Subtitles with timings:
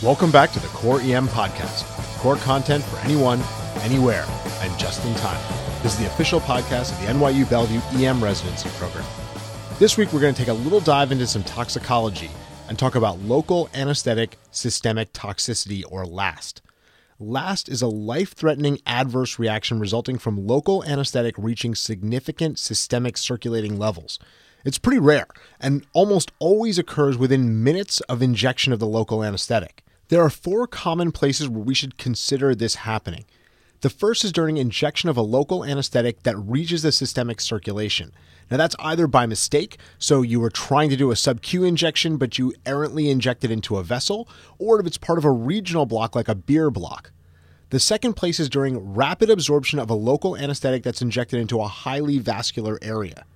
[0.00, 1.82] Welcome back to the Core EM Podcast.
[2.18, 3.42] Core content for anyone,
[3.80, 4.24] anywhere,
[4.60, 5.40] and just in time.
[5.82, 9.04] This is the official podcast of the NYU Bellevue EM residency program.
[9.80, 12.30] This week, we're going to take a little dive into some toxicology
[12.68, 16.62] and talk about local anesthetic systemic toxicity, or LAST.
[17.18, 23.80] LAST is a life threatening adverse reaction resulting from local anesthetic reaching significant systemic circulating
[23.80, 24.20] levels.
[24.64, 25.26] It's pretty rare
[25.58, 29.82] and almost always occurs within minutes of injection of the local anesthetic.
[30.08, 33.26] There are four common places where we should consider this happening.
[33.82, 38.12] The first is during injection of a local anesthetic that reaches the systemic circulation.
[38.50, 42.16] Now, that's either by mistake, so you were trying to do a sub Q injection,
[42.16, 44.26] but you errantly injected into a vessel,
[44.58, 47.12] or if it's part of a regional block like a Bier block.
[47.68, 51.68] The second place is during rapid absorption of a local anesthetic that's injected into a
[51.68, 53.26] highly vascular area.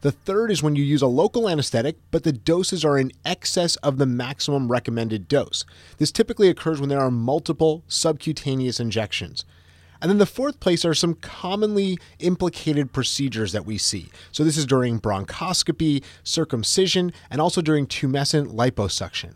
[0.00, 3.74] The third is when you use a local anesthetic, but the doses are in excess
[3.76, 5.64] of the maximum recommended dose.
[5.98, 9.44] This typically occurs when there are multiple subcutaneous injections.
[10.00, 14.10] And then the fourth place are some commonly implicated procedures that we see.
[14.30, 19.34] So this is during bronchoscopy, circumcision, and also during tumescent liposuction.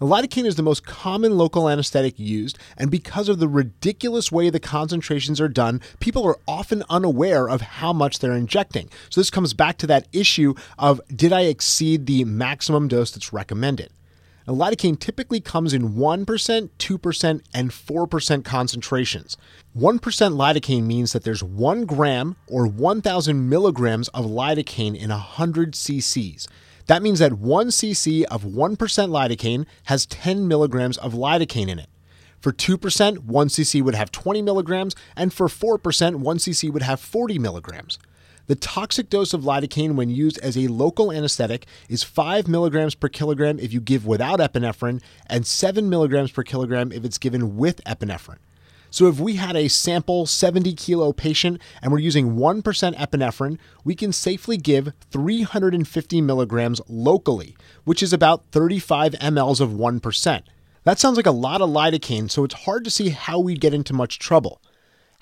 [0.00, 4.58] Lidocaine is the most common local anesthetic used, and because of the ridiculous way the
[4.58, 8.90] concentrations are done, people are often unaware of how much they're injecting.
[9.08, 13.32] So, this comes back to that issue of did I exceed the maximum dose that's
[13.32, 13.90] recommended?
[14.48, 19.36] Now, lidocaine typically comes in 1%, 2%, and 4% concentrations.
[19.78, 26.48] 1% lidocaine means that there's 1 gram or 1,000 milligrams of lidocaine in 100 cc's.
[26.86, 31.88] That means that 1 cc of 1% lidocaine has 10 milligrams of lidocaine in it.
[32.40, 37.00] For 2%, 1 cc would have 20 milligrams, and for 4%, 1 cc would have
[37.00, 37.98] 40 milligrams.
[38.46, 43.08] The toxic dose of lidocaine when used as a local anesthetic is 5 milligrams per
[43.08, 47.82] kilogram if you give without epinephrine, and 7 milligrams per kilogram if it's given with
[47.84, 48.36] epinephrine.
[48.94, 52.62] So if we had a sample 70 kilo patient and we're using 1%
[52.94, 60.42] epinephrine, we can safely give 350 milligrams locally, which is about 35 mLs of 1%.
[60.84, 63.74] That sounds like a lot of lidocaine, so it's hard to see how we'd get
[63.74, 64.62] into much trouble.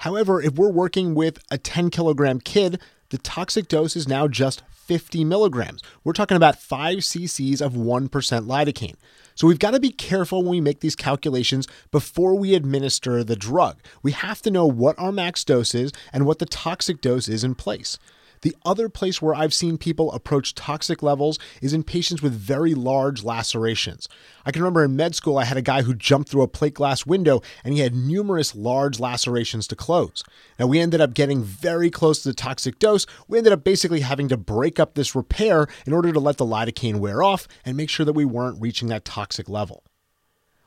[0.01, 2.79] However, if we're working with a 10 kilogram kid,
[3.09, 5.83] the toxic dose is now just 50 milligrams.
[6.05, 8.97] We're talking about 5 cc's of 1% lidocaine.
[9.35, 13.37] So we've got to be careful when we make these calculations before we administer the
[13.37, 13.79] drug.
[14.03, 17.45] We have to know what our max dose is and what the toxic dose is
[17.45, 17.99] in place.
[18.43, 22.75] The other place where I've seen people approach toxic levels is in patients with very
[22.75, 24.09] large lacerations.
[24.45, 26.75] I can remember in med school, I had a guy who jumped through a plate
[26.75, 30.25] glass window and he had numerous large lacerations to close.
[30.59, 33.07] Now, we ended up getting very close to the toxic dose.
[33.29, 36.45] We ended up basically having to break up this repair in order to let the
[36.45, 39.85] lidocaine wear off and make sure that we weren't reaching that toxic level.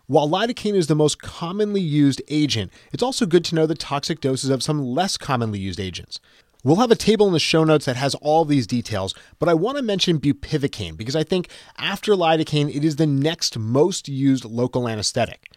[0.08, 4.22] While lidocaine is the most commonly used agent, it's also good to know the toxic
[4.22, 6.20] doses of some less commonly used agents.
[6.66, 9.54] We'll have a table in the show notes that has all these details, but I
[9.54, 14.46] want to mention bupivacaine because I think after lidocaine, it is the next most used
[14.46, 15.52] local anesthetic.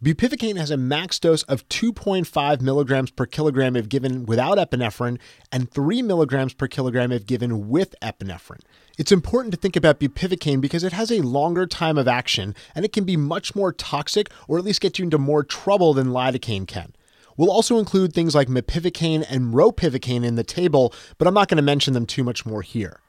[0.00, 5.18] Bupivacaine has a max dose of 2.5 milligrams per kilogram if given without epinephrine
[5.50, 8.62] and 3 milligrams per kilogram if given with epinephrine.
[8.96, 12.84] It's important to think about bupivacaine because it has a longer time of action and
[12.84, 16.10] it can be much more toxic or at least get you into more trouble than
[16.10, 16.92] lidocaine can.
[17.36, 21.56] We'll also include things like mepivacaine and ropivacaine in the table, but I'm not going
[21.56, 23.00] to mention them too much more here.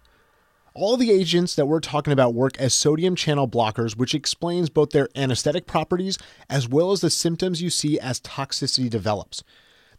[0.76, 4.90] All the agents that we're talking about work as sodium channel blockers, which explains both
[4.90, 6.18] their anesthetic properties
[6.50, 9.44] as well as the symptoms you see as toxicity develops.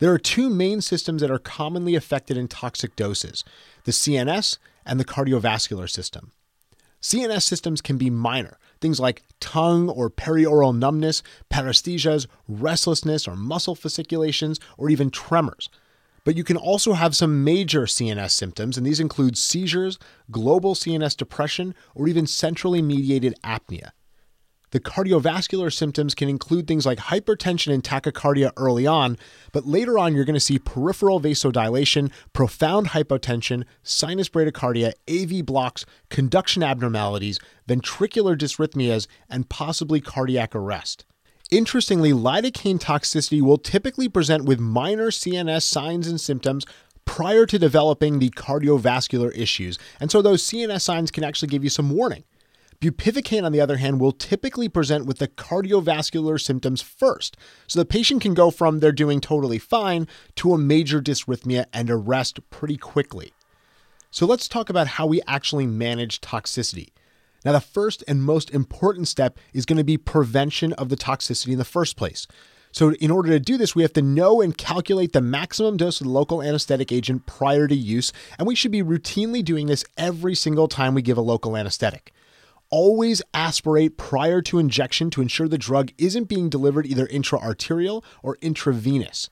[0.00, 3.44] There are two main systems that are commonly affected in toxic doses
[3.84, 6.32] the CNS and the cardiovascular system.
[7.00, 13.74] CNS systems can be minor, things like tongue or perioral numbness, paresthesias, restlessness or muscle
[13.74, 15.70] fasciculations, or even tremors.
[16.22, 19.98] But you can also have some major CNS symptoms, and these include seizures,
[20.30, 23.92] global CNS depression, or even centrally mediated apnea.
[24.74, 29.16] The cardiovascular symptoms can include things like hypertension and tachycardia early on,
[29.52, 35.86] but later on you're going to see peripheral vasodilation, profound hypotension, sinus bradycardia, AV blocks,
[36.08, 37.38] conduction abnormalities,
[37.68, 41.04] ventricular dysrhythmias, and possibly cardiac arrest.
[41.52, 46.66] Interestingly, lidocaine toxicity will typically present with minor CNS signs and symptoms
[47.04, 51.70] prior to developing the cardiovascular issues, and so those CNS signs can actually give you
[51.70, 52.24] some warning.
[52.90, 57.36] Bupivacaine, on the other hand, will typically present with the cardiovascular symptoms first.
[57.66, 61.90] So the patient can go from they're doing totally fine to a major dysrhythmia and
[61.90, 63.32] arrest pretty quickly.
[64.10, 66.90] So let's talk about how we actually manage toxicity.
[67.44, 71.52] Now, the first and most important step is going to be prevention of the toxicity
[71.52, 72.26] in the first place.
[72.72, 76.00] So, in order to do this, we have to know and calculate the maximum dose
[76.00, 79.84] of the local anesthetic agent prior to use, and we should be routinely doing this
[79.96, 82.12] every single time we give a local anesthetic.
[82.70, 88.36] Always aspirate prior to injection to ensure the drug isn't being delivered either intraarterial or
[88.40, 89.30] intravenous.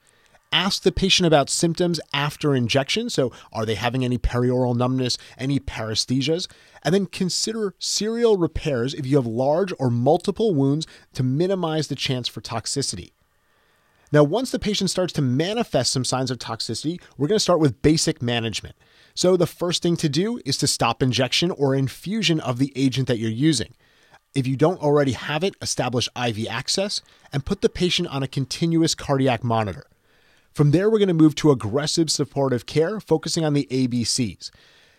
[0.52, 3.08] Ask the patient about symptoms after injection.
[3.08, 6.46] So, are they having any perioral numbness, any paresthesias?
[6.82, 11.94] And then consider serial repairs if you have large or multiple wounds to minimize the
[11.94, 13.12] chance for toxicity.
[14.12, 17.61] Now, once the patient starts to manifest some signs of toxicity, we're going to start
[17.61, 18.76] with basic management.
[19.14, 23.09] So, the first thing to do is to stop injection or infusion of the agent
[23.09, 23.75] that you're using.
[24.35, 28.29] If you don't already have it, establish IV access and put the patient on a
[28.29, 29.85] continuous cardiac monitor.
[30.55, 34.50] From there, we're going to move to aggressive supportive care, focusing on the ABCs.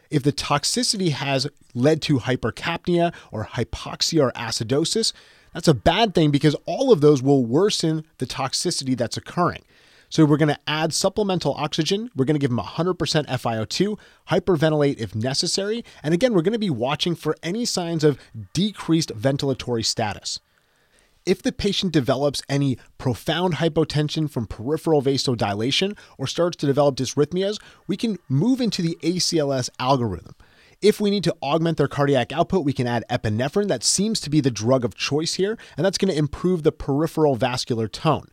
[0.09, 5.13] If the toxicity has led to hypercapnia or hypoxia or acidosis,
[5.53, 9.63] that's a bad thing because all of those will worsen the toxicity that's occurring.
[10.13, 12.11] So we're going to add supplemental oxygen.
[12.15, 12.95] We're going to give them 100%
[13.25, 13.97] FiO2,
[14.29, 15.83] hyperventilate if necessary.
[16.03, 18.19] And again, we're going to be watching for any signs of
[18.53, 20.39] decreased ventilatory status.
[21.25, 27.59] If the patient develops any profound hypotension from peripheral vasodilation or starts to develop dysrhythmias,
[27.87, 30.35] we can move into the ACLS algorithm.
[30.79, 33.67] If we need to augment their cardiac output, we can add epinephrine.
[33.67, 36.71] That seems to be the drug of choice here, and that's going to improve the
[36.71, 38.27] peripheral vascular tone.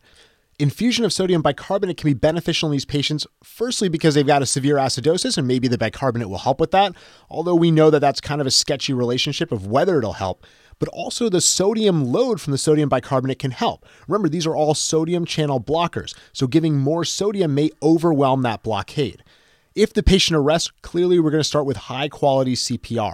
[0.61, 4.45] Infusion of sodium bicarbonate can be beneficial in these patients, firstly, because they've got a
[4.45, 6.93] severe acidosis and maybe the bicarbonate will help with that,
[7.31, 10.45] although we know that that's kind of a sketchy relationship of whether it'll help
[10.77, 13.85] but also the sodium load from the sodium bicarbonate can help.
[14.07, 19.23] Remember, these are all sodium channel blockers, so giving more sodium may overwhelm that blockade.
[19.75, 23.13] If the patient arrests, clearly we're going to start with high quality CPR.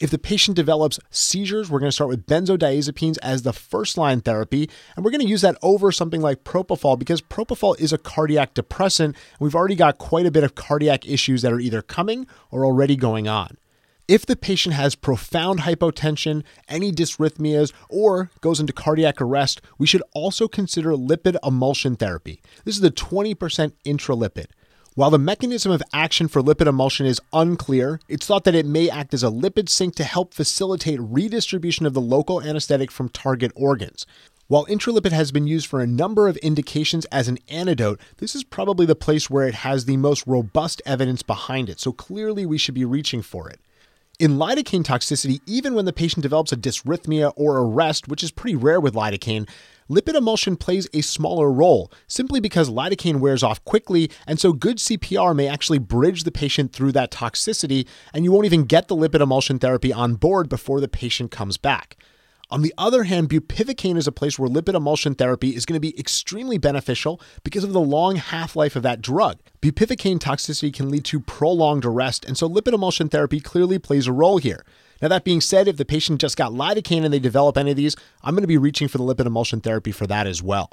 [0.00, 4.20] If the patient develops seizures, we're going to start with benzodiazepines as the first line
[4.20, 7.98] therapy, and we're going to use that over something like propofol because propofol is a
[7.98, 11.80] cardiac depressant, and we've already got quite a bit of cardiac issues that are either
[11.80, 13.56] coming or already going on.
[14.06, 20.02] If the patient has profound hypotension, any dysrhythmias, or goes into cardiac arrest, we should
[20.12, 22.42] also consider lipid emulsion therapy.
[22.64, 24.46] This is the 20% intralipid.
[24.96, 28.88] While the mechanism of action for lipid emulsion is unclear, it's thought that it may
[28.88, 33.50] act as a lipid sink to help facilitate redistribution of the local anesthetic from target
[33.56, 34.06] organs.
[34.46, 38.44] While intralipid has been used for a number of indications as an antidote, this is
[38.44, 42.56] probably the place where it has the most robust evidence behind it, so clearly we
[42.56, 43.58] should be reaching for it.
[44.20, 48.54] In lidocaine toxicity, even when the patient develops a dysrhythmia or arrest, which is pretty
[48.54, 49.48] rare with lidocaine,
[49.90, 54.78] lipid emulsion plays a smaller role simply because lidocaine wears off quickly, and so good
[54.78, 58.96] CPR may actually bridge the patient through that toxicity, and you won't even get the
[58.96, 61.96] lipid emulsion therapy on board before the patient comes back.
[62.50, 65.80] On the other hand, bupivacaine is a place where lipid emulsion therapy is going to
[65.80, 69.38] be extremely beneficial because of the long half life of that drug.
[69.62, 74.12] Bupivacaine toxicity can lead to prolonged arrest, and so lipid emulsion therapy clearly plays a
[74.12, 74.64] role here.
[75.04, 77.76] Now, that being said, if the patient just got lidocaine and they develop any of
[77.76, 80.70] these, I'm going to be reaching for the lipid emulsion therapy for that as well.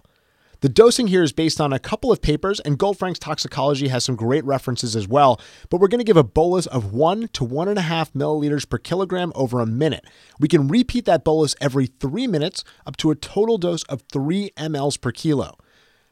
[0.62, 4.16] The dosing here is based on a couple of papers, and Goldfrank's toxicology has some
[4.16, 5.42] great references as well.
[5.70, 8.70] But we're going to give a bolus of one to one and a half milliliters
[8.70, 10.06] per kilogram over a minute.
[10.40, 14.52] We can repeat that bolus every three minutes up to a total dose of three
[14.56, 15.58] mLs per kilo.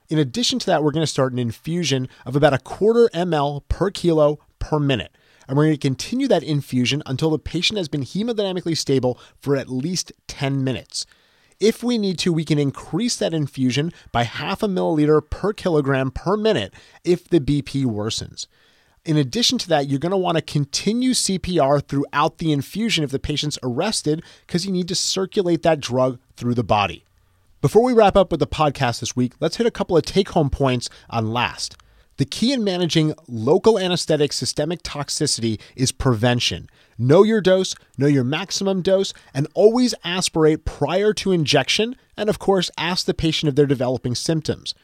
[0.10, 3.62] In addition to that, we're going to start an infusion of about a quarter ml
[3.70, 5.15] per kilo per minute.
[5.50, 9.58] And we're going to continue that infusion until the patient has been hemodynamically stable for
[9.58, 11.08] at least 10 minutes.
[11.60, 16.12] If we need to, we can increase that infusion by half a milliliter per kilogram
[16.12, 16.72] per minute
[17.03, 18.46] if the BP worsens.
[19.06, 23.10] In addition to that, you're going to want to continue CPR throughout the infusion if
[23.10, 27.06] the patient's arrested because you need to circulate that drug through the body.
[27.60, 30.29] Before we wrap up with the podcast this week, let's hit a couple of take
[30.29, 31.75] home points on LAST.
[32.20, 36.70] The key in managing local anesthetic systemic toxicity is prevention.
[36.98, 42.38] Know your dose, know your maximum dose, and always aspirate prior to injection, and of
[42.38, 44.76] course, ask the patient if they're developing symptoms.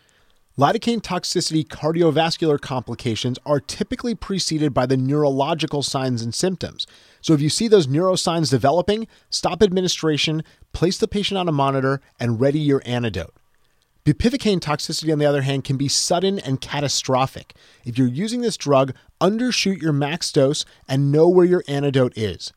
[0.58, 6.88] Lidocaine toxicity cardiovascular complications are typically preceded by the neurological signs and symptoms.
[7.20, 12.00] So if you see those neurosigns developing, stop administration, place the patient on a monitor,
[12.18, 13.34] and ready your antidote.
[14.06, 17.56] Bupivacaine toxicity, on the other hand, can be sudden and catastrophic.
[17.84, 22.54] If you're using this drug, undershoot your max dose and know where your antidote is.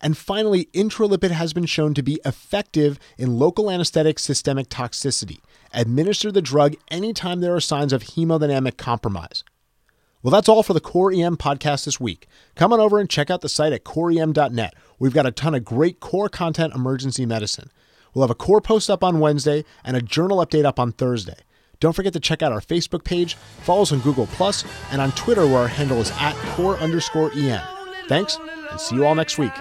[0.00, 5.38] And finally, intralipid has been shown to be effective in local anesthetic systemic toxicity.
[5.72, 9.44] Administer the drug anytime there are signs of hemodynamic compromise.
[10.22, 12.26] Well, that's all for the Core EM podcast this week.
[12.56, 15.64] Come on over and check out the site at coreem.net we've got a ton of
[15.64, 17.70] great core content emergency medicine.
[18.14, 21.36] We'll have a core post up on Wednesday and a journal update up on Thursday.
[21.80, 25.12] Don't forget to check out our Facebook page, follow us on Google Plus, and on
[25.12, 27.62] Twitter where our handle is at core underscore EM.
[28.06, 28.38] Thanks,
[28.70, 29.52] and see you all next week.